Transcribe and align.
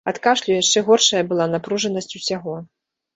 Ад 0.09 0.17
кашлю 0.25 0.53
яшчэ 0.61 0.79
горшая 0.87 1.21
была 1.33 1.45
напружанасць 1.57 2.09
усяго. 2.21 2.57